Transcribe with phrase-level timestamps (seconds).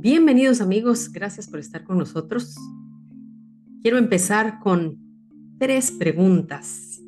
[0.00, 2.54] Bienvenidos amigos, gracias por estar con nosotros.
[3.82, 4.98] Quiero empezar con
[5.58, 7.00] tres preguntas.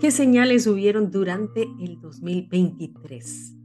[0.00, 3.56] ¿Qué señales hubieron durante el 2023?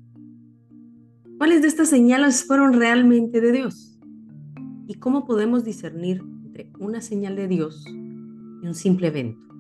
[1.38, 4.00] ¿Cuáles de estas señales fueron realmente de Dios?
[4.88, 9.55] ¿Y cómo podemos discernir entre una señal de Dios y un simple evento?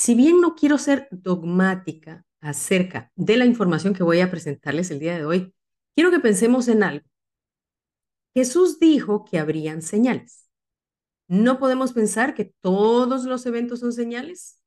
[0.00, 4.98] Si bien no quiero ser dogmática acerca de la información que voy a presentarles el
[4.98, 5.54] día de hoy,
[5.94, 7.06] quiero que pensemos en algo.
[8.32, 10.48] Jesús dijo que habrían señales.
[11.28, 14.62] No podemos pensar que todos los eventos son señales,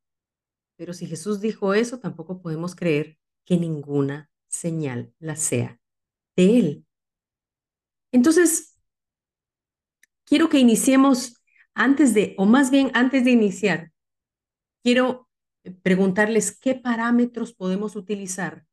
[0.75, 5.81] pero si Jesús dijo eso, tampoco podemos creer que ninguna señal la sea
[6.35, 6.85] de Él.
[8.11, 8.79] Entonces,
[10.25, 11.41] quiero que iniciemos
[11.73, 13.93] antes de, o más bien antes de iniciar,
[14.83, 15.22] quiero
[15.71, 18.65] preguntarles qué parámetros podemos utilizar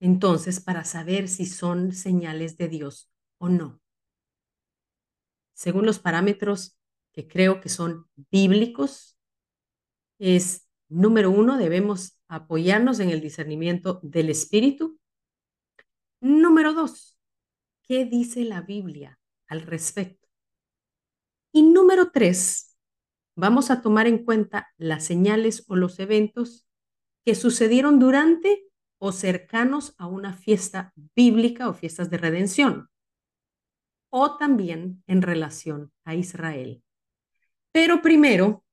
[0.00, 3.80] entonces para saber si son señales de Dios o no.
[5.54, 6.76] Según los parámetros
[7.12, 9.16] que creo que son bíblicos,
[10.18, 14.98] es número uno, debemos apoyarnos en el discernimiento del Espíritu.
[16.20, 17.18] Número dos,
[17.82, 20.28] ¿qué dice la Biblia al respecto?
[21.52, 22.73] Y número tres,
[23.36, 26.68] vamos a tomar en cuenta las señales o los eventos
[27.24, 28.64] que sucedieron durante
[28.98, 32.88] o cercanos a una fiesta bíblica o fiestas de redención,
[34.10, 36.82] o también en relación a Israel.
[37.72, 38.64] Pero primero,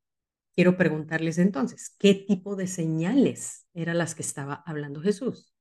[0.54, 5.54] quiero preguntarles entonces, ¿qué tipo de señales eran las que estaba hablando Jesús?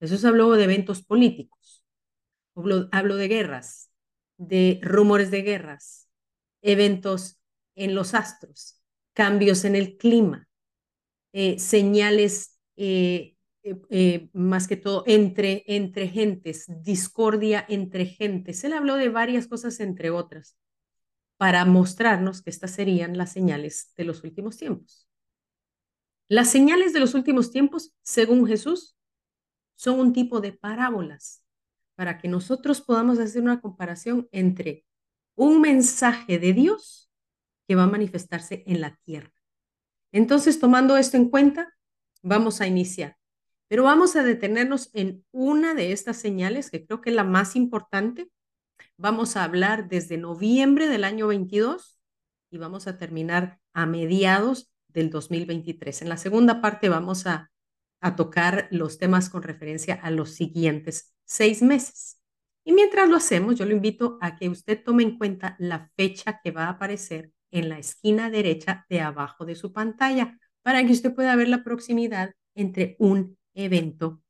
[0.00, 1.84] Jesús habló de eventos políticos,
[2.90, 3.90] habló, de guerras,
[4.36, 6.08] de rumores de guerras,
[6.62, 7.37] eventos
[7.78, 8.80] en los astros,
[9.14, 10.48] cambios en el clima,
[11.32, 18.64] eh, señales eh, eh, más que todo entre, entre gentes, discordia entre gentes.
[18.64, 20.56] Él habló de varias cosas entre otras
[21.36, 25.08] para mostrarnos que estas serían las señales de los últimos tiempos.
[26.28, 28.96] Las señales de los últimos tiempos, según Jesús,
[29.76, 31.44] son un tipo de parábolas
[31.94, 34.84] para que nosotros podamos hacer una comparación entre
[35.34, 37.07] un mensaje de Dios
[37.68, 39.32] que va a manifestarse en la tierra.
[40.10, 41.76] Entonces, tomando esto en cuenta,
[42.22, 43.18] vamos a iniciar.
[43.68, 47.54] Pero vamos a detenernos en una de estas señales, que creo que es la más
[47.54, 48.30] importante.
[48.96, 52.00] Vamos a hablar desde noviembre del año 22
[52.50, 56.02] y vamos a terminar a mediados del 2023.
[56.02, 57.50] En la segunda parte vamos a,
[58.16, 62.22] tocar los temas con referencia a los siguientes seis meses.
[62.64, 66.40] Y mientras lo hacemos, yo lo invito a que usted tome en cuenta la fecha
[66.40, 70.92] que va a aparecer en la esquina derecha de abajo de su pantalla para que
[70.92, 74.22] usted pueda ver la proximidad entre un evento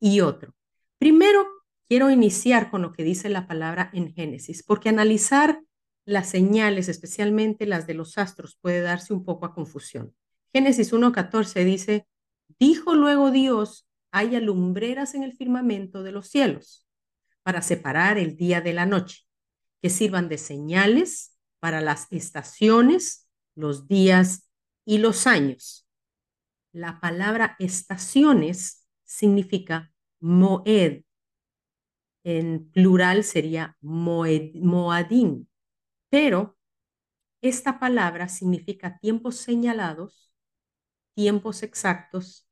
[0.00, 0.54] y otro.
[0.98, 1.46] Primero,
[1.88, 5.60] quiero iniciar con lo que dice la palabra en Génesis, porque analizar
[6.04, 10.14] las señales, especialmente las de los astros, puede darse un poco a confusión.
[10.52, 12.06] Génesis 1.14 dice,
[12.58, 16.86] dijo luego Dios, haya lumbreras en el firmamento de los cielos
[17.42, 19.26] para separar el día de la noche,
[19.80, 21.31] que sirvan de señales
[21.62, 24.50] para las estaciones, los días
[24.84, 25.86] y los años.
[26.72, 31.04] La palabra estaciones significa moed.
[32.24, 34.50] En plural sería moed,
[36.10, 36.58] pero
[37.40, 40.32] esta palabra significa tiempos señalados,
[41.14, 42.48] tiempos exactos,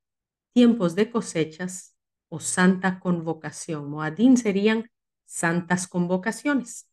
[0.53, 1.97] tiempos de cosechas
[2.29, 3.91] o santa convocación.
[3.91, 4.89] Moadim serían
[5.25, 6.89] santas convocaciones.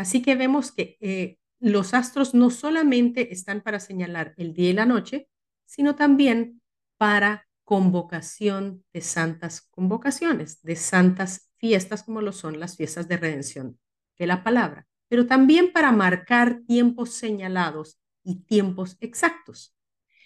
[0.00, 4.72] Así que vemos que eh, los astros no solamente están para señalar el día y
[4.72, 5.28] la noche,
[5.66, 6.62] sino también
[6.96, 13.78] para convocación de santas convocaciones, de santas fiestas como lo son las fiestas de redención
[14.18, 19.76] de la palabra, pero también para marcar tiempos señalados y tiempos exactos.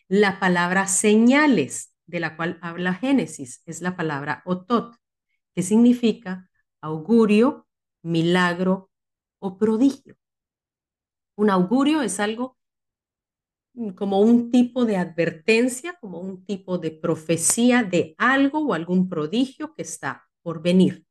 [0.06, 4.94] La palabra señales, de la cual habla Génesis, es la palabra otot,
[5.52, 6.48] que significa
[6.80, 7.66] augurio,
[8.02, 8.92] milagro,
[9.44, 10.16] o prodigio.
[11.36, 12.56] Un augurio es algo
[13.74, 19.08] mm, como un tipo de advertencia, como un tipo de profecía de algo o algún
[19.08, 21.04] prodigio que está por venir.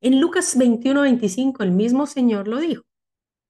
[0.00, 2.84] En Lucas 21, 25 el mismo Señor lo dijo.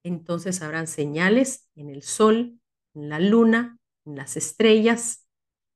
[0.05, 2.59] Entonces habrán señales en el sol,
[2.95, 5.29] en la luna, en las estrellas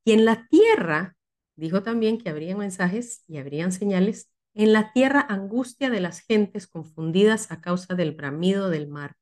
[0.05, 1.17] y en la tierra.
[1.55, 6.67] Dijo también que habrían mensajes y habrían señales en la tierra angustia de las gentes
[6.67, 9.17] confundidas a causa del bramido del mar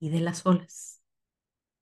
[0.00, 1.02] y de las olas.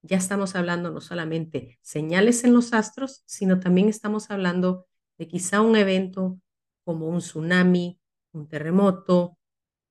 [0.03, 4.87] ya estamos hablando no solamente señales en los astros, sino también estamos hablando
[5.19, 6.41] de quizá un evento
[6.85, 8.01] como un tsunami,
[8.33, 9.39] un terremoto,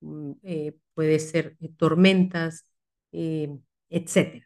[0.02, 2.66] mm, eh, puede ser eh, tormentas,
[3.12, 3.58] eh,
[3.90, 4.44] etc.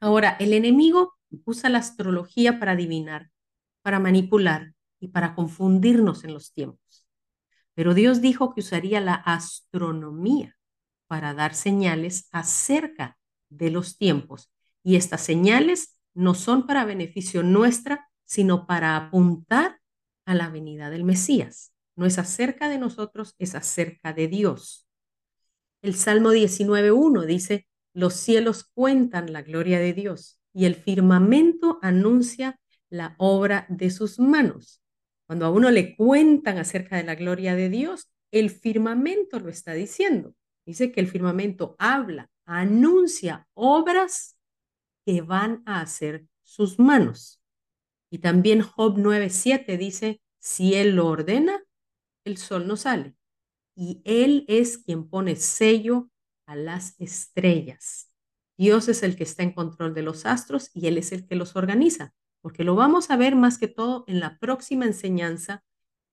[0.00, 1.14] Ahora, el enemigo
[1.44, 3.30] usa la astrología para adivinar,
[3.82, 7.06] para manipular y para confundirnos en los tiempos.
[7.74, 10.56] Pero Dios dijo que usaría la astronomía
[11.06, 14.50] para dar señales acerca de los tiempos.
[14.82, 19.80] Y estas señales no son para beneficio nuestra, sino para apuntar
[20.24, 21.72] a la venida del Mesías.
[21.94, 24.88] No es acerca de nosotros, es acerca de Dios.
[25.82, 32.58] El Salmo 19.1 dice, los cielos cuentan la gloria de Dios y el firmamento anuncia
[32.90, 34.82] la obra de sus manos.
[35.26, 39.72] Cuando a uno le cuentan acerca de la gloria de Dios, el firmamento lo está
[39.72, 40.34] diciendo.
[40.64, 44.38] Dice que el firmamento habla, anuncia obras
[45.04, 47.40] que van a hacer sus manos.
[48.10, 51.62] Y también Job 9:7 dice, si él lo ordena,
[52.24, 53.16] el sol no sale.
[53.74, 56.10] Y él es quien pone sello
[56.46, 58.10] a las estrellas.
[58.56, 61.36] Dios es el que está en control de los astros y él es el que
[61.36, 65.64] los organiza, porque lo vamos a ver más que todo en la próxima enseñanza,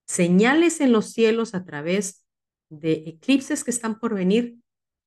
[0.06, 2.26] señales en los cielos a través
[2.70, 4.58] de eclipses que están por venir,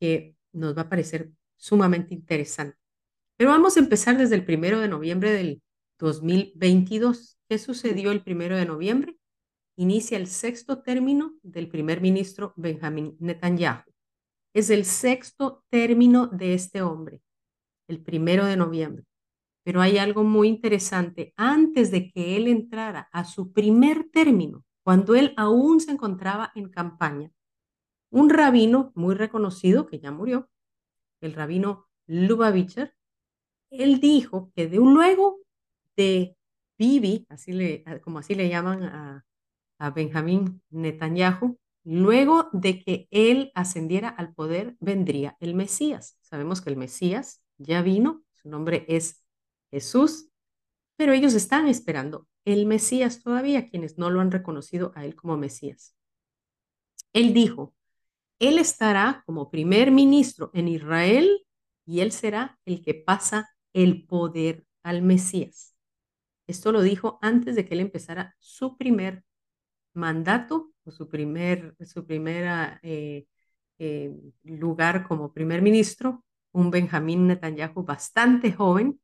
[0.01, 2.79] que nos va a parecer sumamente interesante.
[3.37, 5.63] Pero vamos a empezar desde el primero de noviembre del
[5.99, 7.39] 2022.
[7.49, 9.17] ¿Qué sucedió el primero de noviembre?
[9.77, 13.83] Inicia el sexto término del primer ministro Benjamín Netanyahu.
[14.55, 17.21] Es el sexto término de este hombre,
[17.89, 19.05] el primero de noviembre.
[19.67, 21.35] Pero hay algo muy interesante.
[21.37, 26.69] Antes de que él entrara a su primer término, cuando él aún se encontraba en
[26.69, 27.33] campaña,
[28.11, 30.49] un rabino muy reconocido, que ya murió,
[31.21, 32.95] el rabino Lubavitcher,
[33.71, 35.41] él dijo que de un luego
[35.97, 36.37] de
[36.79, 39.25] Bibi, así le, como así le llaman a,
[39.81, 46.19] a Benjamín Netanyahu, luego de que él ascendiera al poder, vendría el Mesías.
[46.21, 49.26] Sabemos que el Mesías ya vino, su nombre es
[49.71, 50.29] Jesús,
[50.97, 55.37] pero ellos están esperando el Mesías todavía, quienes no lo han reconocido a él como
[55.37, 55.97] Mesías.
[57.13, 57.75] Él dijo,
[58.39, 61.47] él estará como primer ministro en Israel
[61.85, 65.75] y él será el que pasa el poder al Mesías.
[66.47, 69.25] Esto lo dijo antes de que él empezara su primer
[69.95, 73.27] mandato o su primer su primera, eh,
[73.79, 74.15] eh,
[74.45, 79.01] lugar como primer ministro, un Benjamín Netanyahu bastante joven,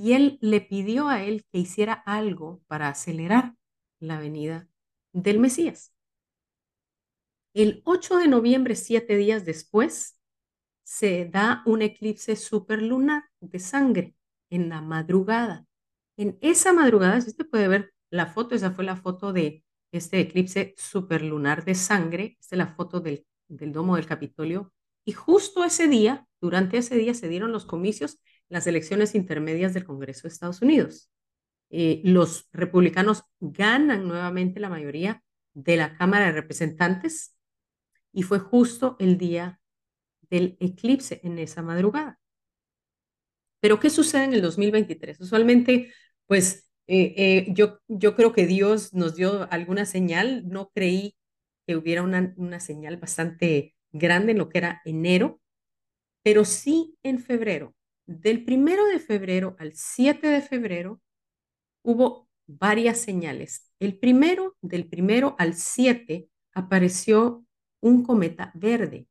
[0.00, 3.54] y él le pidió a él que hiciera algo para acelerar
[3.98, 4.66] la venida
[5.12, 5.92] del Mesías.
[7.52, 10.18] El 8 de noviembre, siete días después,
[10.84, 14.14] se da un eclipse superlunar de sangre
[14.48, 15.66] en la madrugada.
[16.16, 20.20] En esa madrugada, si usted puede ver la foto, esa fue la foto de este
[20.20, 24.72] eclipse superlunar de sangre, esta es la foto del, del domo del Capitolio,
[25.04, 28.18] y justo ese día, durante ese día, se dieron los comicios,
[28.50, 31.10] las elecciones intermedias del Congreso de Estados Unidos.
[31.70, 35.22] Eh, los republicanos ganan nuevamente la mayoría
[35.54, 37.36] de la Cámara de Representantes
[38.12, 39.60] y fue justo el día
[40.28, 42.18] del eclipse en esa madrugada.
[43.60, 45.20] Pero ¿qué sucede en el 2023?
[45.20, 45.92] Usualmente,
[46.26, 51.16] pues eh, eh, yo, yo creo que Dios nos dio alguna señal, no creí
[51.66, 55.40] que hubiera una, una señal bastante grande en lo que era enero,
[56.22, 57.74] pero sí en febrero.
[58.10, 61.00] Del primero de febrero al 7 de febrero
[61.82, 63.70] hubo varias señales.
[63.78, 67.46] El primero, del primero al 7, apareció
[67.78, 69.06] un cometa verde,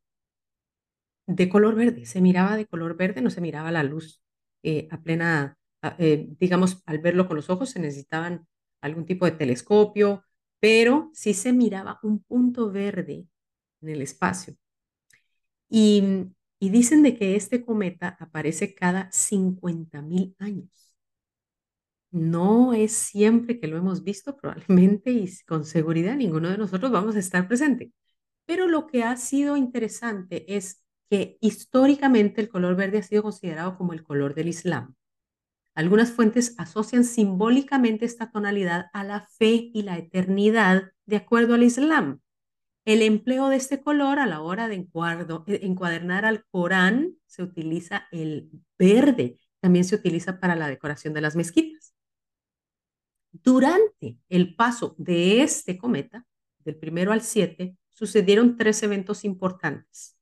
[1.27, 2.06] de color verde.
[2.06, 4.22] Se miraba de color verde, no se miraba la luz
[4.63, 5.58] eh, a plena,
[5.98, 8.48] eh, digamos, al verlo con los ojos se necesitaban
[8.82, 10.25] algún tipo de telescopio,
[10.60, 13.29] pero sí se miraba un punto verde
[13.82, 14.56] en el espacio.
[15.70, 20.70] Y, y dicen de que este cometa aparece cada 50 mil años.
[22.12, 27.16] No es siempre que lo hemos visto, probablemente y con seguridad ninguno de nosotros vamos
[27.16, 27.94] a estar presente.
[28.46, 33.78] Pero lo que ha sido interesante es que históricamente el color verde ha sido considerado
[33.78, 34.96] como el color del Islam.
[35.75, 41.63] Algunas fuentes asocian simbólicamente esta tonalidad a la fe y la eternidad de acuerdo al
[41.63, 42.22] Islam.
[42.89, 48.08] El empleo de este color a la hora de eh, encuadernar al Corán se utiliza
[48.12, 51.93] el verde, también se utiliza para la decoración de las mezquitas.
[53.31, 56.25] Durante el paso de este cometa,
[56.65, 60.17] del primero al 7, sucedieron tres eventos importantes.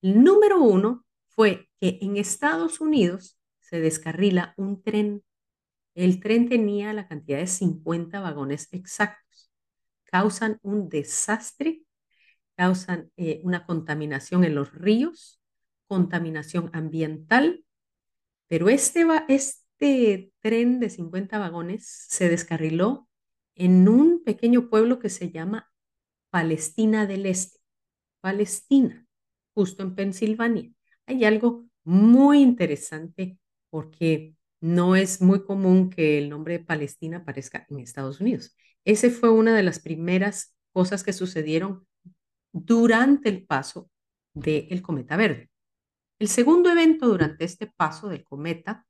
[0.00, 5.22] El número uno fue que en Estados Unidos se descarrila un tren.
[5.94, 9.31] El tren tenía la cantidad de 50 vagones exactos.
[10.12, 11.84] Causan un desastre,
[12.54, 15.40] causan eh, una contaminación en los ríos,
[15.88, 17.64] contaminación ambiental,
[18.46, 23.08] pero este, este tren de 50 vagones se descarriló
[23.54, 25.72] en un pequeño pueblo que se llama
[26.28, 27.58] Palestina del Este.
[28.20, 29.06] Palestina,
[29.54, 30.70] justo en Pensilvania.
[31.06, 33.38] Hay algo muy interesante
[33.70, 38.54] porque no es muy común que el nombre de Palestina aparezca en Estados Unidos.
[38.84, 41.86] Ese fue una de las primeras cosas que sucedieron
[42.52, 43.90] durante el paso
[44.34, 45.50] del cometa verde.
[46.18, 48.86] El segundo evento durante este paso del cometa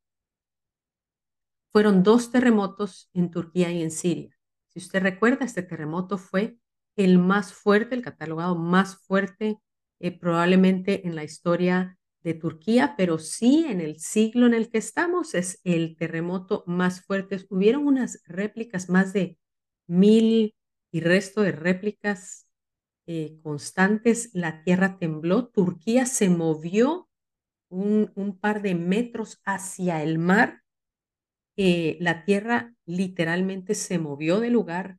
[1.73, 4.37] fueron dos terremotos en Turquía y en Siria.
[4.69, 6.59] Si usted recuerda, este terremoto fue
[6.97, 9.59] el más fuerte, el catalogado más fuerte
[10.01, 14.79] eh, probablemente en la historia de Turquía, pero sí en el siglo en el que
[14.79, 17.45] estamos es el terremoto más fuerte.
[17.49, 19.39] Hubieron unas réplicas, más de
[19.87, 20.55] mil
[20.91, 22.47] y resto de réplicas
[23.07, 24.31] eh, constantes.
[24.35, 27.09] La tierra tembló, Turquía se movió
[27.69, 30.63] un, par de metros hacia el mar.
[31.57, 34.99] Eh, la tierra literalmente se movió de lugar.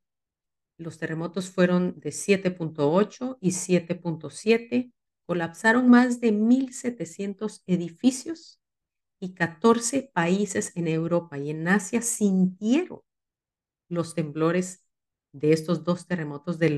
[0.78, 4.92] Los terremotos fueron de 7.8 y 7.7
[5.26, 8.60] colapsaron más de 1.700 edificios
[9.20, 13.02] y 14 países en Europa y en Asia sintieron
[13.90, 14.84] los temblores
[15.32, 16.70] de estos dos terremotos de,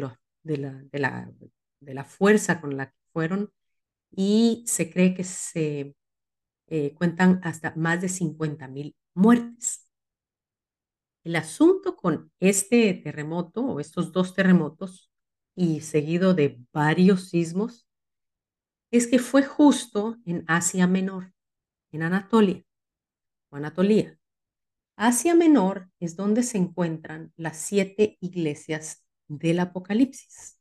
[0.44, 3.52] la fuerza con la que fueron
[4.12, 5.96] y se cree que se
[6.68, 9.88] eh, cuentan hasta más de 50.000 muertes.
[11.24, 15.12] El asunto con este terremoto o estos dos terremotos
[15.56, 17.88] y seguido de varios sismos
[18.92, 21.34] es que fue justo en Asia Menor,
[21.92, 22.64] en Anatolia
[23.50, 24.18] o Anatolia.
[24.98, 30.60] Asia Menor es donde se encuentran las siete iglesias del Apocalipsis.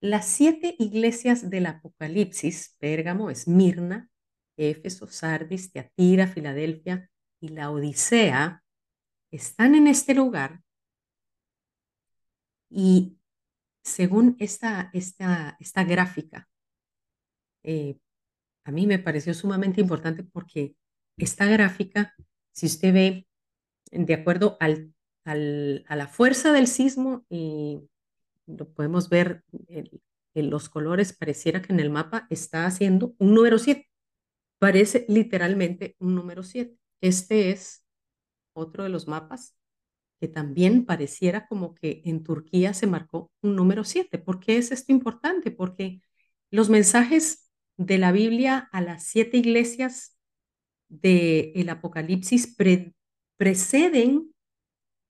[0.00, 4.10] Las siete iglesias del Apocalipsis, Pérgamo, Esmirna,
[4.56, 8.62] Éfeso, Sardis, Teatira, Filadelfia y la Odisea,
[9.30, 10.62] están en este lugar
[12.70, 13.18] y
[13.82, 16.48] según esta, esta, esta gráfica,
[17.62, 17.98] eh,
[18.64, 20.76] a mí me pareció sumamente importante porque
[21.16, 22.14] esta gráfica,
[22.54, 23.28] si usted ve,
[23.90, 24.94] de acuerdo al,
[25.24, 27.80] al, a la fuerza del sismo, y
[28.46, 33.58] lo podemos ver en, los colores, pareciera que en el mapa está haciendo un número
[33.58, 33.88] 7.
[34.58, 36.76] Parece literalmente un número 7.
[37.00, 37.84] Este es
[38.52, 39.56] otro de los mapas
[40.20, 44.18] que también pareciera como que en Turquía se marcó un número 7.
[44.18, 45.50] ¿Por qué es esto importante?
[45.50, 46.00] Porque
[46.50, 50.13] los mensajes de la Biblia a las siete iglesias
[51.00, 52.56] del Apocalipsis
[53.36, 54.34] preceden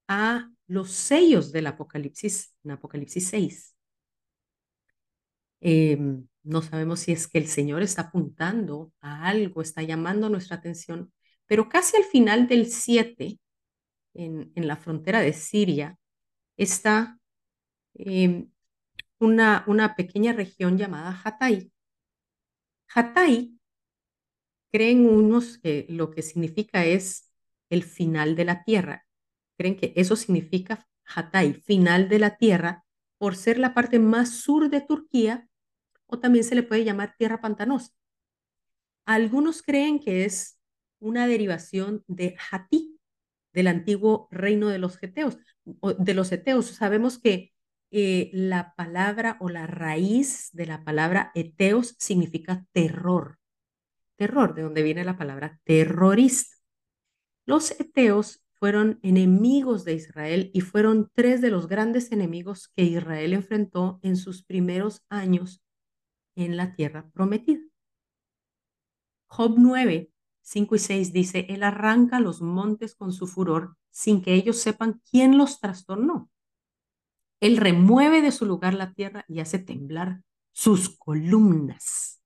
[0.08, 3.76] a los sellos del Apocalipsis, en Apocalipsis 6.
[5.60, 10.56] Em, no sabemos si es que el Señor está apuntando a algo, está llamando nuestra
[10.56, 11.12] atención,
[11.46, 13.38] pero casi al final del 7,
[14.14, 15.98] en, la frontera de Siria,
[16.56, 17.18] está
[17.94, 18.50] em,
[19.18, 21.72] una, una pequeña región llamada Hatay.
[22.94, 23.58] Hatay,
[24.74, 27.32] creen unos que lo que significa es
[27.70, 29.06] el final de la tierra.
[29.56, 32.84] Creen que eso significa Hatay, final de la tierra,
[33.16, 35.48] por ser la parte más sur de Turquía,
[36.06, 37.92] o también se le puede llamar tierra pantanosa.
[39.06, 40.58] Algunos creen que es
[40.98, 42.98] una derivación de Hatí,
[43.52, 45.38] del antiguo reino de los Geteos,
[46.00, 46.66] de los Eteos.
[46.66, 47.52] Sabemos que
[47.92, 53.38] eh, la palabra o la raíz de la palabra eteos significa terror.
[54.24, 56.56] Terror, de donde viene la palabra terrorista.
[57.44, 63.34] Los eteos fueron enemigos de Israel y fueron tres de los grandes enemigos que Israel
[63.34, 65.62] enfrentó en sus primeros años
[66.36, 67.60] en la tierra prometida.
[69.26, 74.32] Job 9, 5 y 6 dice, Él arranca los montes con su furor sin que
[74.32, 76.30] ellos sepan quién los trastornó.
[77.40, 82.23] Él remueve de su lugar la tierra y hace temblar sus columnas,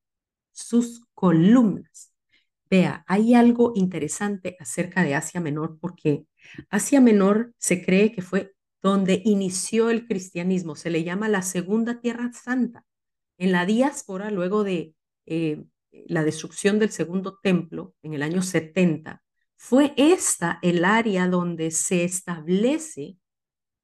[0.59, 2.13] sus columnas.
[2.69, 6.27] Vea, hay algo interesante acerca de Asia Menor porque
[6.69, 12.01] Asia Menor se cree que fue donde inició el cristianismo, se le llama la Segunda
[12.01, 12.85] Tierra Santa.
[13.39, 14.95] En la diáspora, luego de
[15.27, 15.65] eh,
[16.07, 19.23] la destrucción del Segundo Templo en el año 70,
[19.57, 23.17] fue esta el área donde se establece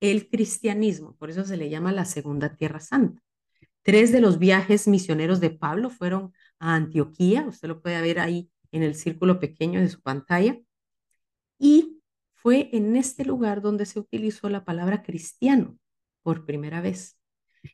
[0.00, 3.22] el cristianismo, por eso se le llama la Segunda Tierra Santa.
[3.82, 8.50] Tres de los viajes misioneros de Pablo fueron a Antioquía, usted lo puede ver ahí
[8.72, 10.60] en el círculo pequeño de su pantalla,
[11.58, 15.78] y fue en este lugar donde se utilizó la palabra cristiano
[16.22, 17.18] por primera vez.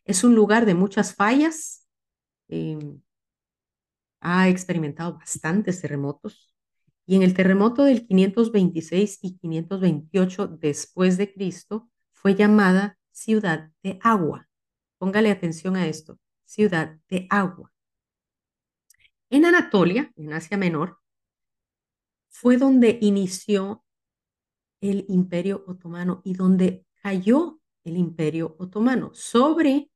[0.04, 1.88] Es un lugar de muchas fallas,
[2.48, 3.00] em,
[4.20, 6.54] ha experimentado bastantes terremotos,
[7.06, 13.98] y en el terremoto del 526 y 528 después de Cristo fue llamada ciudad de
[14.02, 14.48] agua.
[14.98, 17.72] Póngale atención a esto, ciudad de agua.
[19.30, 20.98] En Anatolia, en Asia Menor,
[22.28, 23.84] fue donde inició
[24.80, 29.10] el imperio otomano y donde cayó el imperio otomano.
[29.14, 29.90] Sobre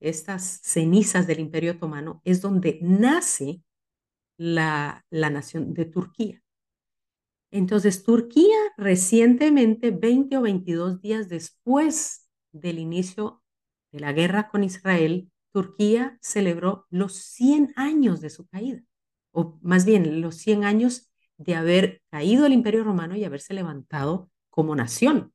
[0.00, 3.62] estas cenizas del imperio otomano es donde nace
[4.36, 6.42] la, la nación de Turquía.
[7.52, 13.42] Entonces, Turquía recientemente, 20 o 22 días después del inicio
[13.92, 18.82] de la guerra con Israel, Turquía celebró los 100 años de su caída,
[19.32, 24.30] o más bien los 100 años de haber caído el imperio romano y haberse levantado
[24.50, 25.32] como nación.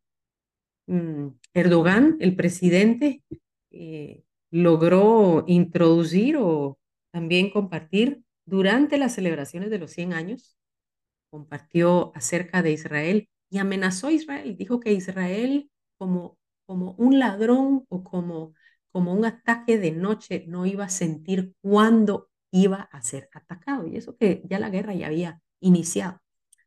[0.88, 3.24] Mm, Erdogan, el presidente,
[3.72, 6.80] eh, logró introducir o
[7.12, 10.58] también compartir durante las celebraciones de los 100 años,
[11.30, 14.56] compartió acerca de Israel y amenazó a Israel.
[14.58, 18.54] Dijo que Israel como, como un ladrón o como,
[18.98, 23.86] como un ataque de noche no iba a sentir cuándo iba a ser atacado.
[23.86, 26.20] Y eso que ya la guerra ya había iniciado.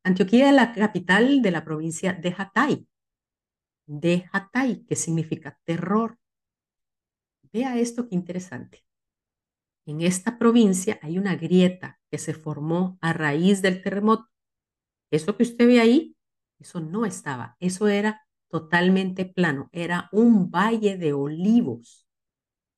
[0.05, 2.89] Antioquía es la capital de la provincia de Hatay.
[3.85, 6.21] De Hatay, que significa terror.
[7.53, 8.85] Vea esto qué interesante.
[9.85, 14.29] En esta provincia hay una grieta que se formó a raíz del terremoto.
[15.11, 16.17] Eso que usted ve ahí,
[16.61, 22.07] eso no estaba, eso era totalmente plano, era un valle de olivos,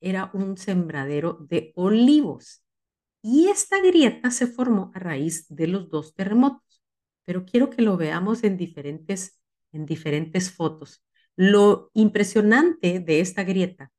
[0.03, 2.63] era un sembradero de olivos.
[3.21, 6.83] Y esta grieta se formó a raíz de los dos terremotos,
[7.25, 9.39] pero quiero que lo veamos en diferentes,
[9.71, 11.03] en diferentes fotos.
[11.37, 13.91] Lo impresionante de esta grieta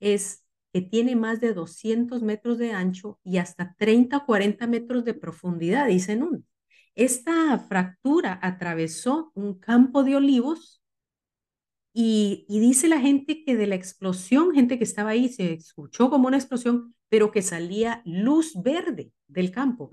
[0.00, 5.04] es que tiene más de 200 metros de ancho y hasta 30 o 40 metros
[5.04, 6.42] de profundidad, dicen uno.
[6.94, 10.77] Esta fractura atravesó un campo de olivos
[12.00, 16.28] y, dice la gente que de la explosión, gente que estaba ahí, se escuchó como
[16.28, 19.90] una explosión, pero que salía luz verde del campo.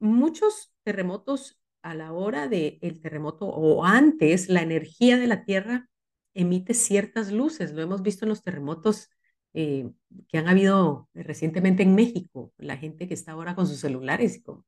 [0.00, 5.88] Muchos terremotos a la hora del el terremoto o antes, la energía de la Tierra
[6.34, 7.72] emite ciertas luces.
[7.74, 9.08] Lo hemos visto en los terremotos
[9.54, 9.88] eh,
[10.26, 14.42] que han habido recientemente en México, la gente que está ahora con sus celulares, y
[14.42, 14.64] con,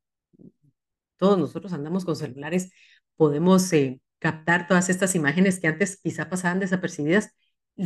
[1.16, 2.70] todos nosotros andamos con celulares,
[3.16, 7.34] podemos eh, captar todas estas imágenes que antes quizá pasaban desapercibidas.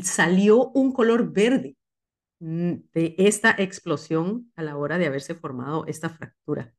[0.03, 1.79] Salió un color verde
[2.41, 6.75] mm, de esta explosión a la hora de haberse formado esta fractura.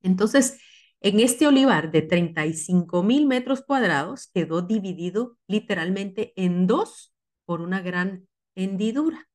[0.00, 0.58] Entonces,
[1.00, 7.82] en este olivar de 35 mil metros cuadrados quedó dividido literalmente en dos por una
[7.82, 9.28] gran hendidura.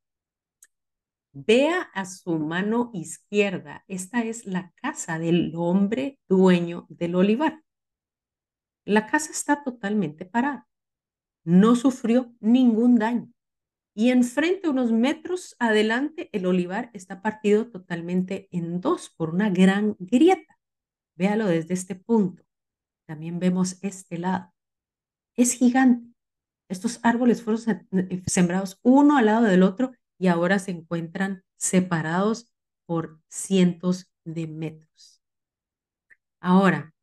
[1.31, 7.61] Vea a su mano izquierda, esta es la casa del hombre dueño del olivar.
[8.87, 10.65] La casa está totalmente parada,
[11.43, 13.29] no sufrió ningún daño.
[13.93, 19.97] Y enfrente, unos metros adelante, el olivar está partido totalmente en dos por una gran
[19.99, 20.57] grieta.
[21.17, 22.43] Véalo desde este punto.
[23.05, 24.53] También vemos este lado.
[25.35, 26.13] Es gigante.
[26.69, 32.53] Estos árboles fueron eh, sembrados uno al lado del otro y ahora se encuentran separados
[32.85, 35.21] por cientos de metros.
[36.39, 36.93] Ahora,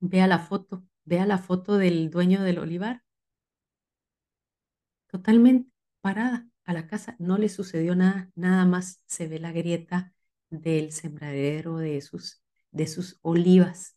[0.00, 3.02] vea la foto, vea la foto del dueño del olivar.
[5.08, 10.14] Totalmente parada a la casa, no le sucedió nada, nada más se ve la grieta
[10.50, 13.96] del sembradero de sus, de sus olivas.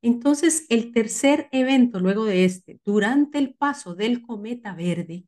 [0.00, 5.26] Entonces, el tercer evento luego de este, durante el paso del cometa verde,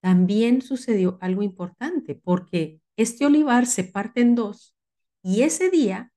[0.00, 4.76] también sucedió algo importante porque este olivar se parte en dos
[5.22, 6.12] y ese día,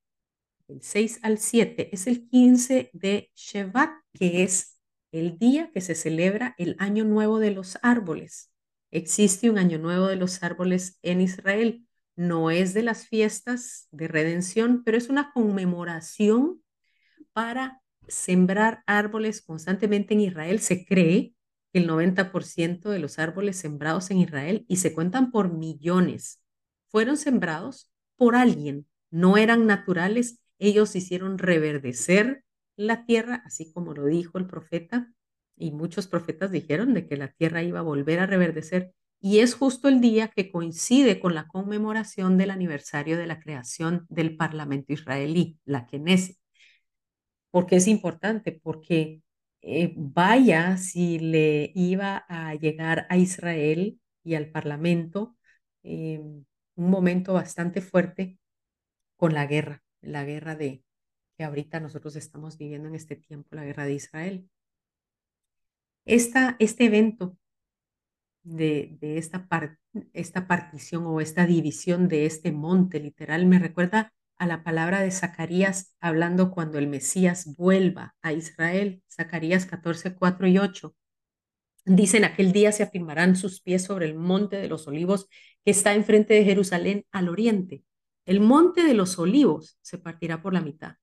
[0.72, 4.80] el 6 al 7, es el 15 de Shevat, que es
[5.12, 8.52] el día que se celebra el Año Nuevo de los Árboles.
[8.92, 11.86] Existe un Año Nuevo de los Árboles en Israel.
[12.16, 16.62] No es de las fiestas de redención, pero es una conmemoración
[17.34, 20.60] para sembrar árboles constantemente en Israel.
[20.60, 21.34] Se cree
[21.72, 26.42] que el 90% de los árboles sembrados en Israel, y se cuentan por millones,
[26.90, 32.44] fueron sembrados por alguien, no eran naturales, ellos hicieron reverdecer
[32.76, 35.12] la tierra, así como lo dijo el profeta,
[35.58, 39.56] y muchos profetas dijeron de que la tierra iba a volver a reverdecer, y es
[39.56, 44.94] justo el día que coincide con la conmemoración del aniversario de la creación del Parlamento
[44.94, 46.38] israelí, la Knesset.
[47.52, 48.52] ¿Por qué es importante?
[48.64, 49.22] Porque
[49.62, 55.36] eh, vaya si le iba a llegar a Israel y al Parlamento
[55.84, 56.20] eh,
[56.76, 58.40] un momento bastante fuerte
[59.18, 60.84] con la guerra, la guerra de
[61.38, 64.50] que ahorita nosotros estamos viviendo en este tiempo, la guerra de Israel.
[66.06, 67.38] Esta, este evento
[68.44, 69.48] de, de esta,
[70.14, 75.12] esta partición o esta división de este monte literal me recuerda a la palabra de
[75.12, 80.96] Zacarías hablando cuando el Mesías vuelva a Israel, Zacarías 14, 4 y 8.
[81.86, 85.28] Dicen, aquel día se afirmarán sus pies sobre el monte de los olivos
[85.64, 87.84] que está enfrente de Jerusalén al oriente.
[88.26, 90.98] El monte de los olivos se partirá por la mitad,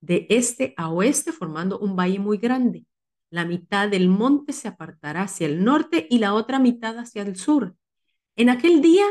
[0.00, 2.86] de este a oeste formando un valle muy grande.
[3.30, 7.36] La mitad del monte se apartará hacia el norte y la otra mitad hacia el
[7.36, 7.76] sur.
[8.36, 9.06] En aquel día,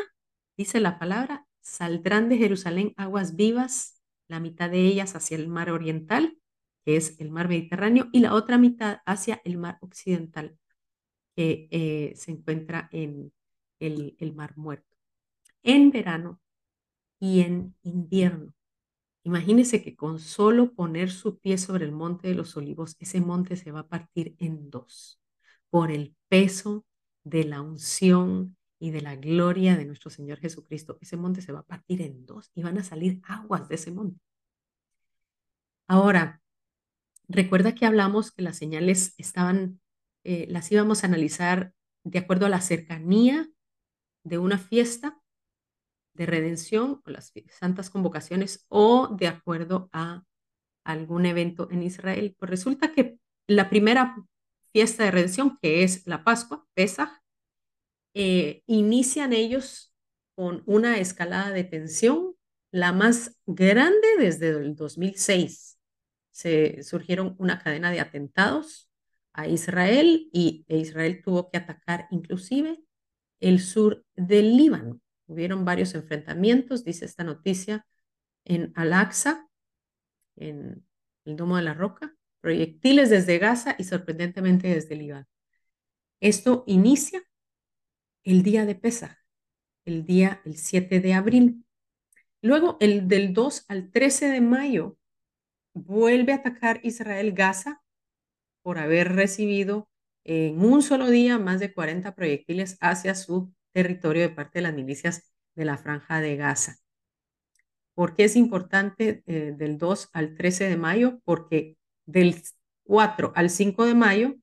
[0.57, 5.69] dice la palabra, saldrán de Jerusalén aguas vivas, la mitad de ellas hacia el mar
[5.71, 6.37] oriental,
[6.83, 10.57] que es el mar Mediterráneo, y la otra mitad hacia el mar occidental,
[11.35, 13.31] que eh, se encuentra en
[13.79, 14.97] el, el mar muerto.
[15.63, 16.39] En verano
[17.21, 18.53] y en invierno.
[19.23, 23.55] Imagínese que con solo poner su pie sobre el monte de los olivos, ese monte
[23.55, 25.21] se va a partir en dos
[25.69, 26.85] por el peso
[27.23, 31.59] de la unción, y de la gloria de nuestro Señor Jesucristo, ese monte se va
[31.59, 34.19] a partir en dos y van a salir aguas de ese monte.
[35.87, 36.41] Ahora,
[37.27, 39.79] recuerda que hablamos que las señales estaban,
[40.23, 43.47] eh, las íbamos a analizar de acuerdo a la cercanía
[44.23, 45.20] de una fiesta
[46.13, 50.23] de redención o las santas convocaciones o de acuerdo a
[50.83, 52.35] algún evento en Israel.
[52.37, 54.15] Pues resulta que la primera
[54.71, 57.09] fiesta de redención, que es la Pascua, Pesach,
[58.13, 59.93] eh, inician ellos
[60.35, 62.35] con una escalada de tensión,
[62.71, 65.77] la más grande desde el 2006.
[66.31, 68.89] Se surgieron una cadena de atentados
[69.33, 72.83] a Israel y e Israel tuvo que atacar inclusive
[73.39, 74.99] el sur del Líbano.
[75.27, 77.85] Hubieron varios enfrentamientos, dice esta noticia,
[78.45, 79.47] en Al-Aqsa,
[80.35, 80.85] en
[81.25, 85.27] el Domo de la Roca, proyectiles desde Gaza y sorprendentemente desde Líbano.
[86.19, 87.23] Esto inicia
[88.23, 89.17] el día de Pesaj,
[89.85, 91.65] el día el 7 de abril.
[92.41, 94.97] Luego, el del 2 al 13 de mayo,
[95.73, 97.81] vuelve a atacar Israel Gaza
[98.61, 99.89] por haber recibido
[100.23, 104.73] en un solo día más de 40 proyectiles hacia su territorio de parte de las
[104.73, 106.77] milicias de la franja de Gaza.
[107.93, 111.19] ¿Por qué es importante eh, del 2 al 13 de mayo?
[111.25, 112.41] Porque del
[112.83, 114.35] 4 al 5 de mayo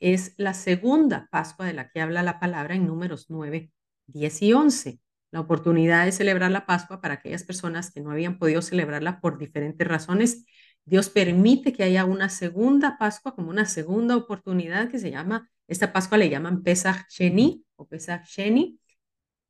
[0.00, 3.70] es la segunda Pascua de la que habla la palabra en números 9,
[4.06, 5.00] 10 y 11.
[5.30, 9.38] La oportunidad de celebrar la Pascua para aquellas personas que no habían podido celebrarla por
[9.38, 10.44] diferentes razones.
[10.84, 15.92] Dios permite que haya una segunda Pascua como una segunda oportunidad que se llama, esta
[15.92, 18.78] Pascua le llaman Pesach Sheni o Pesach Sheni.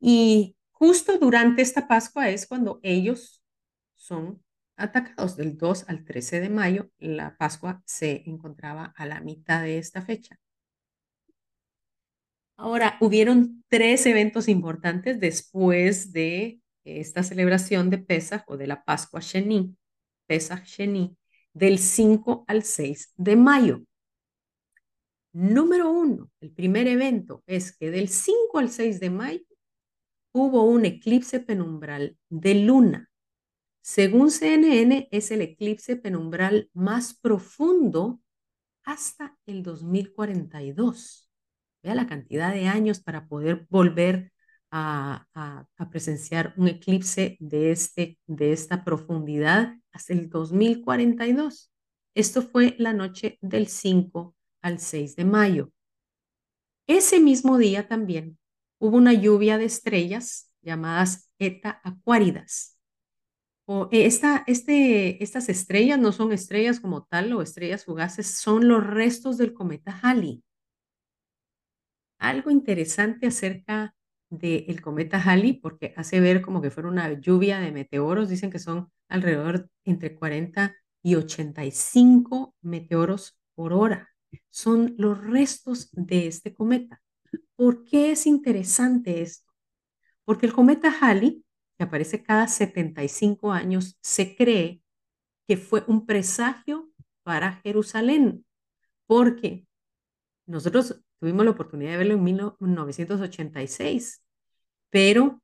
[0.00, 3.42] Y justo durante esta Pascua es cuando ellos
[3.94, 4.42] son
[4.76, 6.90] atacados del 2 al 13 de mayo.
[6.98, 10.38] La Pascua se encontraba a la mitad de esta fecha.
[12.58, 19.20] Ahora, hubieron tres eventos importantes después de esta celebración de Pesach o de la Pascua
[19.20, 19.76] Sheni,
[20.26, 21.16] Pesach Sheni,
[21.52, 23.82] del 5 al 6 de mayo.
[25.36, 29.44] Número uno, el primer evento es que del 5 al 6 de mayo
[30.32, 33.10] hubo un eclipse penumbral de luna
[33.86, 38.20] según CNN, es el eclipse penumbral más profundo
[38.82, 41.30] hasta el 2042.
[41.84, 44.32] Vea la cantidad de años para poder volver
[44.72, 45.24] a,
[45.92, 51.72] presenciar un eclipse de, este, de esta profundidad hasta el 2042.
[52.16, 54.34] Esto fue la noche del 5
[54.66, 55.72] al 6 de mayo.
[56.86, 58.38] Ese mismo día también
[58.78, 62.76] hubo una lluvia de estrellas llamadas Eta Aquáridas
[63.66, 68.68] o eh, esta, este, estas estrellas no son estrellas como tal o estrellas fugaces, son
[68.68, 70.42] los restos del cometa Halley.
[72.18, 73.94] Algo interesante acerca
[74.30, 78.58] del cometa Halley, porque hace ver como que fuera una lluvia de meteoros, dicen que
[78.58, 84.15] son alrededor entre 40 y 85 meteoros por hora.
[84.50, 87.02] Son los restos de este cometa.
[87.54, 89.52] ¿Por qué es interesante esto?
[90.24, 91.44] Porque el cometa Halley
[91.76, 94.82] que aparece cada 75 años, se cree
[95.46, 96.90] que fue un presagio
[97.22, 98.44] para Jerusalén,
[99.06, 99.66] porque
[100.46, 104.22] nosotros tuvimos la oportunidad de verlo en 1986,
[104.90, 105.42] pero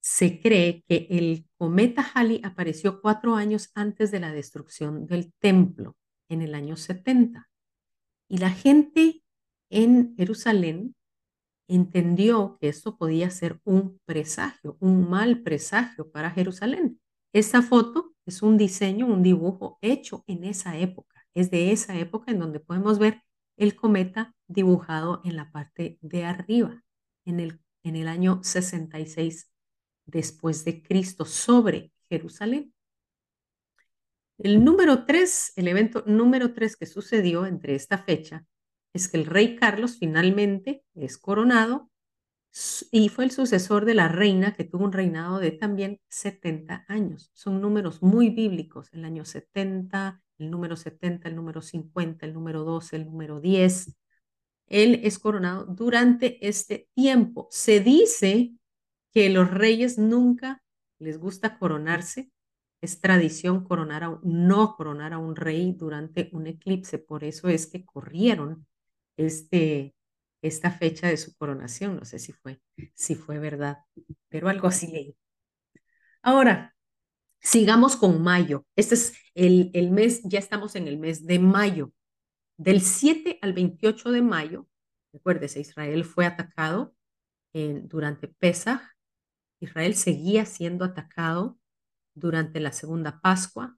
[0.00, 5.96] se cree que el cometa Halley apareció cuatro años antes de la destrucción del templo,
[6.28, 7.48] en el año 70.
[8.28, 9.22] Y la gente
[9.70, 10.94] en Jerusalén
[11.68, 17.00] entendió que esto podía ser un presagio, un mal presagio para Jerusalén.
[17.32, 21.26] Esta foto es un diseño, un dibujo hecho en esa época.
[21.34, 23.22] Es de esa época en donde podemos ver
[23.56, 26.82] el cometa dibujado en la parte de arriba,
[27.24, 29.50] en el, en el año 66
[30.06, 32.73] después de Cristo sobre Jerusalén.
[34.38, 38.44] El número tres, el evento número tres que sucedió entre esta fecha
[38.92, 41.90] es que el rey Carlos finalmente es coronado
[42.90, 47.30] y fue el sucesor de la reina que tuvo un reinado de también 70 años.
[47.32, 52.64] Son números muy bíblicos, el año 70, el número 70, el número 50, el número
[52.64, 53.96] 12, el número 10.
[54.68, 57.48] Él es coronado durante este tiempo.
[57.50, 58.52] Se dice
[59.12, 60.62] que los reyes nunca
[60.98, 62.30] les gusta coronarse.
[62.84, 66.98] Es tradición coronar a, no coronar a un rey durante un eclipse.
[66.98, 68.66] Por eso es que corrieron
[69.16, 69.94] este,
[70.42, 71.96] esta fecha de su coronación.
[71.96, 72.60] No sé si fue,
[72.94, 73.78] si fue verdad,
[74.28, 75.16] pero algo así leí.
[76.22, 76.74] Ahora,
[77.40, 78.66] sigamos con mayo.
[78.76, 81.92] Este es el, el mes, ya estamos en el mes de mayo.
[82.56, 84.68] Del 7 al 28 de mayo,
[85.12, 86.94] recuérdese, Israel fue atacado
[87.54, 88.82] durante Pesach
[89.60, 91.58] Israel seguía siendo atacado
[92.14, 93.76] durante la segunda Pascua.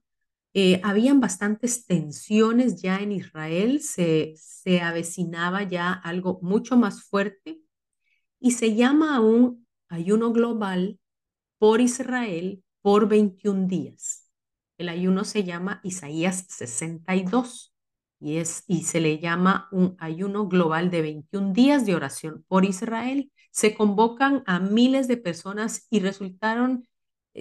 [0.53, 7.59] Eh, habían bastantes tensiones ya en Israel, se, se avecinaba ya algo mucho más fuerte
[8.39, 10.99] y se llama un ayuno global
[11.59, 14.29] por Israel por 21 días.
[14.77, 17.73] El ayuno se llama Isaías 62
[18.19, 22.65] y, es, y se le llama un ayuno global de 21 días de oración por
[22.65, 26.87] Israel se convocan a miles de personas y resultaron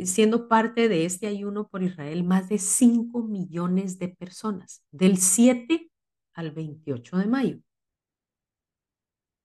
[0.04, 5.90] siendo parte de este ayuno por Israel más de 5 millones de personas, del 7
[6.34, 7.58] al 28 de mayo.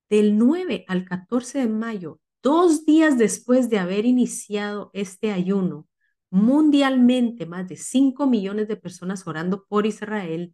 [0.10, 5.88] Del 9 al 14 de mayo, dos días después de haber iniciado este ayuno,
[6.30, 10.54] mundialmente más de 5 millones de personas orando por Israel,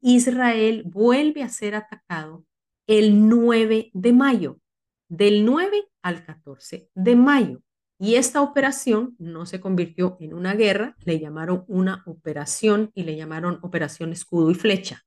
[0.00, 2.44] Israel vuelve a ser atacado
[2.86, 4.60] el 9 de mayo
[5.08, 7.62] del 9 al 14 de mayo.
[7.98, 13.16] Y esta operación no se convirtió en una guerra, le llamaron una operación y le
[13.16, 15.02] llamaron operación escudo y flecha.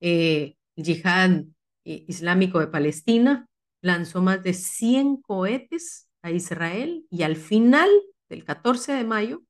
[0.00, 1.44] Eh, el yihad
[1.84, 3.48] islámico de Palestina
[3.80, 7.88] lanzó más de 100 cohetes a Israel y al final
[8.28, 9.42] del 14 de mayo,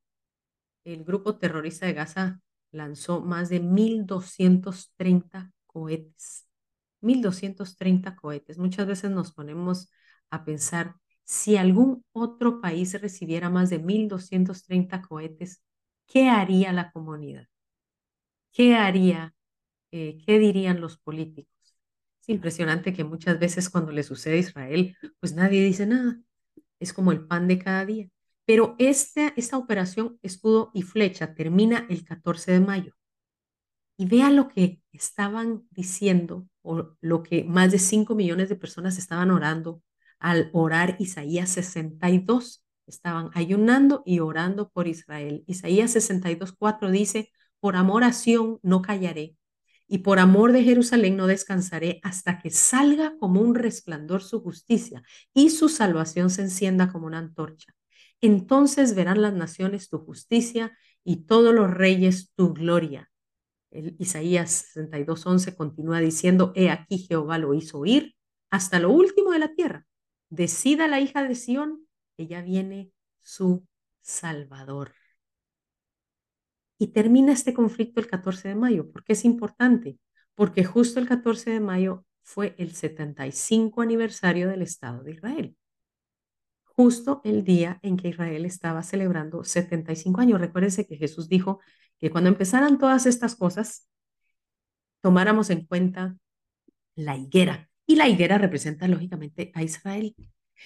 [0.85, 2.41] el grupo terrorista de Gaza
[2.71, 6.47] lanzó más de 1.230 cohetes
[7.03, 8.57] 1.230 cohetes.
[8.57, 9.91] Muchas veces nos ponemos
[10.31, 15.63] a pensar, si algún otro país recibiera más de 1.230 cohetes,
[16.07, 17.47] ¿qué haría la comunidad?
[18.51, 19.33] ¿Qué haría?
[19.91, 21.53] Eh, ¿Qué dirían los políticos?
[22.21, 26.21] Es impresionante que muchas veces cuando le sucede a Israel, pues nadie dice nada.
[26.79, 28.09] Es como el pan de cada día.
[28.45, 32.93] Pero esta, esta operación escudo y flecha termina el 14 de mayo.
[33.97, 38.97] Y vea lo que estaban diciendo o lo que más de 5 millones de personas
[38.97, 39.81] estaban orando
[40.23, 42.65] al orar Isaías 62.
[42.87, 45.43] Estaban ayunando y orando por Israel.
[45.45, 49.37] Isaías 62, 4 dice, por amor a Sión no callaré
[49.87, 55.03] y por amor de Jerusalén no descansaré hasta que salga como un resplandor su justicia
[55.31, 57.75] y su salvación se encienda como una antorcha.
[58.19, 63.11] Entonces verán las naciones tu justicia y todos los reyes tu gloria
[63.73, 68.15] el Isaías 62.11 continúa diciendo, he aquí Jehová lo hizo oír
[68.49, 69.85] hasta lo último de la tierra.
[70.33, 72.91] Decida la hija de Sión que ya viene
[73.21, 73.67] su
[74.01, 74.95] Salvador.
[76.79, 78.91] Y termina este conflicto el 14 de mayo.
[78.91, 79.99] ¿Por qué es importante?
[80.33, 85.55] Porque justo el 14 de mayo fue el 75 aniversario del Estado de Israel.
[86.63, 90.41] Justo el día en que Israel estaba celebrando 75 años.
[90.41, 91.59] Recuérdense que Jesús dijo
[91.99, 93.87] que cuando empezaran todas estas cosas,
[94.99, 96.17] tomáramos en cuenta
[96.95, 97.69] la higuera.
[97.85, 100.15] Y la higuera representa lógicamente a Israel.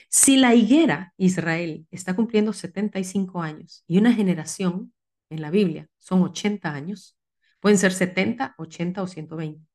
[0.10, 4.94] Si la higuera, Israel, está cumpliendo 75 años y una generación
[5.30, 7.18] en la Biblia son 80 años,
[7.60, 9.66] pueden ser 70, 80 o 120.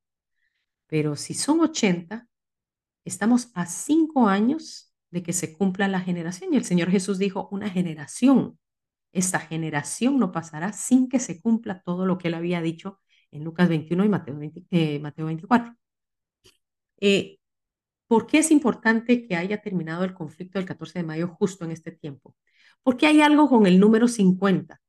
[0.86, 2.28] Pero si son 80,
[3.04, 6.54] estamos a 5 años de que se cumpla la generación.
[6.54, 8.58] Y el Señor Jesús dijo, una generación
[9.12, 13.00] esta generación no pasará sin que se cumpla todo lo que él había dicho
[13.30, 15.76] en Lucas 21 y Mateo, 24.
[17.02, 17.40] Eh,
[18.06, 21.72] ¿Por qué es importante que haya terminado el conflicto del 14 de mayo justo en
[21.72, 22.36] este tiempo?
[22.82, 24.80] Porque hay algo con el número 50.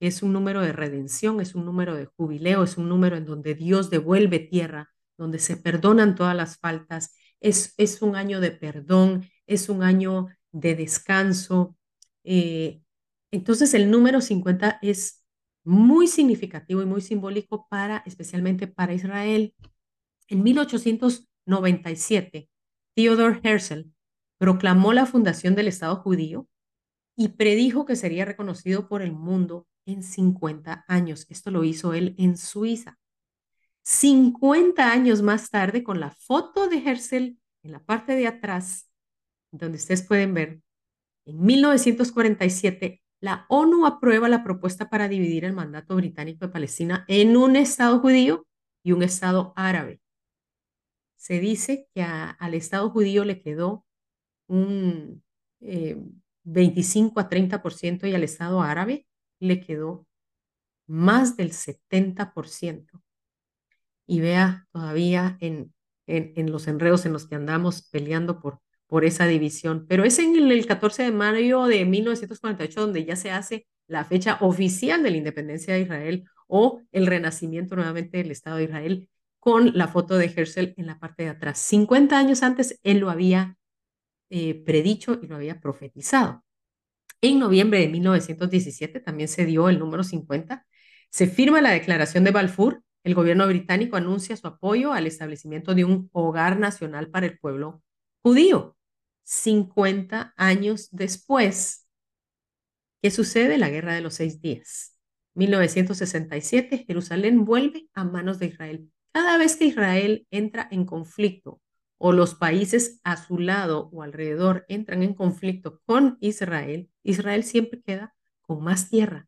[0.00, 3.54] Es un número de redención, es un número de jubileo, es un número en donde
[3.54, 7.14] Dios devuelve tierra, donde se perdonan todas las faltas.
[7.40, 11.76] Es, un año de perdón, es un año de descanso.
[12.24, 12.82] Eh,
[13.30, 15.24] entonces el número 50 es
[15.64, 19.54] muy significativo y muy simbólico para, especialmente para Israel.
[20.28, 20.42] En
[21.46, 22.48] 1897,
[22.94, 23.90] Theodor Herzl
[24.38, 26.48] proclamó la fundación del Estado judío
[27.16, 31.26] y predijo que sería reconocido por el mundo en 50 años.
[31.28, 32.98] Esto lo hizo él en Suiza.
[33.82, 38.90] 50 años más tarde, con la foto de Herzl en la parte de atrás,
[39.50, 40.60] donde ustedes pueden ver,
[41.26, 47.36] en 1947, la ONU aprueba la propuesta para dividir el mandato británico de Palestina en
[47.36, 48.46] un Estado judío
[48.82, 50.00] y un Estado árabe.
[51.24, 53.86] Se dice que al Estado judío le quedó
[54.46, 55.24] un
[56.42, 59.06] 25 eh, a 30% y al Estado árabe
[59.40, 60.06] le quedó
[60.86, 63.02] más del 70%.
[64.06, 65.72] Y vea todavía en,
[66.06, 69.86] en, los enredos en los que andamos peleando por por esa división.
[69.88, 74.36] Pero es en el 14 de mayo de 1948 donde ya se hace la fecha
[74.42, 79.08] oficial de la independencia de Israel o el renacimiento nuevamente del Estado de Israel
[79.44, 81.58] con la foto de Herzl en la parte de atrás.
[81.58, 83.58] 50 años antes él lo había
[84.30, 86.42] eh, predicho y lo había profetizado.
[87.20, 90.66] En noviembre de 1917 también se dio el número 50.
[91.10, 92.82] Se firma la declaración de Balfour.
[93.02, 97.82] El gobierno británico anuncia su apoyo al establecimiento de un hogar nacional para el pueblo
[98.22, 98.78] judío.
[99.24, 101.86] 50 años después.
[103.02, 103.58] ¿Qué sucede?
[103.58, 104.98] La Guerra de los Seis Días.
[105.34, 108.90] 1967, Jerusalén vuelve a manos de Israel.
[109.14, 111.62] Cada vez que Israel entra en conflicto
[111.96, 117.80] o los países a su lado o alrededor entran en conflicto con Israel, Israel siempre
[117.80, 119.26] queda con más tierra,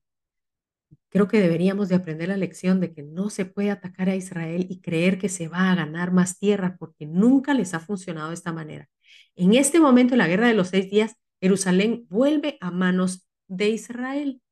[1.16, 4.66] Creo que deberíamos de aprender la lección de que no se puede atacar a Israel
[4.68, 8.34] y creer que se va a ganar más tierra porque nunca les ha funcionado de
[8.34, 8.88] esta manera.
[9.34, 13.70] En este momento, en la guerra de los seis días, Jerusalén vuelve a manos de
[13.70, 14.42] Israel.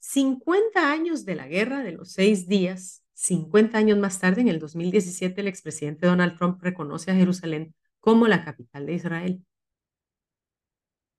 [0.00, 4.58] 50 años de la guerra de los seis días, 50 años más tarde, en el
[4.58, 9.44] 2017, el expresidente Donald Trump reconoce a Jerusalén como la capital de Israel.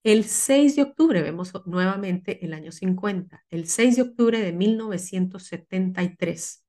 [0.03, 6.65] El 6 de octubre, vemos nuevamente el año 50, el 6 de octubre de 1973,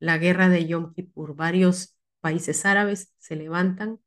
[0.00, 1.36] la guerra de Yom Kippur.
[1.36, 4.00] Varios países árabes se levantan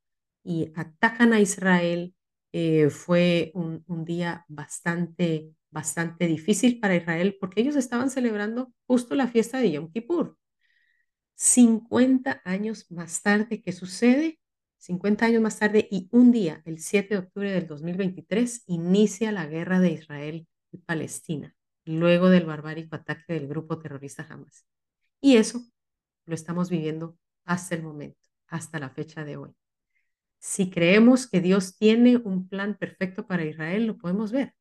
[0.43, 2.13] y atacan a Israel.
[2.51, 9.15] Eh, fue un, un, día bastante, bastante difícil para Israel porque ellos estaban celebrando justo
[9.15, 10.37] la fiesta de Yom Kippur.
[11.37, 14.39] 50 años más tarde, ¿qué sucede?
[14.79, 19.45] 50 años más tarde y un día, el 7 de octubre del 2023, inicia la
[19.45, 24.65] guerra de Israel y Palestina, luego del barbárico ataque del grupo terrorista Hamas.
[25.21, 25.61] Y eso
[26.25, 29.51] lo estamos viviendo hasta el momento, hasta la fecha de hoy.
[30.39, 34.56] Si creemos que Dios tiene un plan perfecto para Israel, lo podemos ver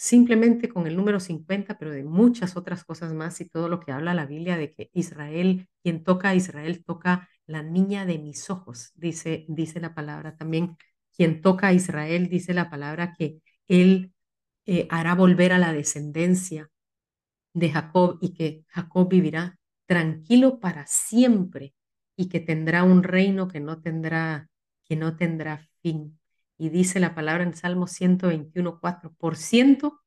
[0.00, 3.92] simplemente con el número 50, pero de muchas otras cosas más y todo lo que
[3.92, 8.48] habla la Biblia de que Israel, quien toca a Israel, toca la niña de mis
[8.48, 10.78] ojos, dice, dice la palabra también.
[11.14, 14.14] Quien toca a Israel, dice la palabra que él
[14.64, 16.70] eh, hará volver a la descendencia
[17.52, 21.74] de Jacob y que Jacob vivirá tranquilo para siempre
[22.16, 24.48] y que tendrá un reino que no tendrá,
[24.86, 26.19] que no tendrá fin.
[26.60, 30.02] Y dice la palabra en Salmo 121.4, por ciento,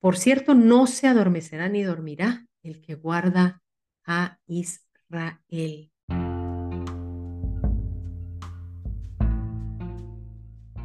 [0.00, 3.62] por cierto, no se adormecerá ni dormirá el que guarda
[4.06, 5.92] a Israel.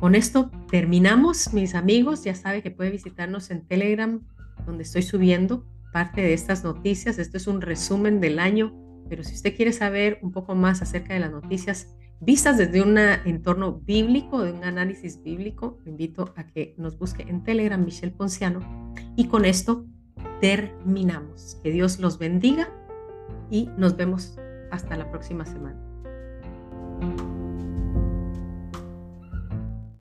[0.01, 2.25] Con esto terminamos, mis amigos.
[2.25, 4.19] Ya sabe que puede visitarnos en Telegram,
[4.65, 7.17] donde estoy subiendo parte de estas noticias.
[7.17, 8.75] Esto es un resumen del año,
[9.07, 12.97] pero si usted quiere saber un poco más acerca de las noticias vistas desde un
[12.97, 18.61] entorno bíblico, de un análisis bíblico, invito a que nos busque en Telegram Michelle Ponciano.
[19.15, 19.85] Y con esto
[20.39, 21.59] terminamos.
[21.63, 22.69] Que Dios los bendiga
[23.49, 24.37] y nos vemos
[24.71, 25.90] hasta la próxima semana.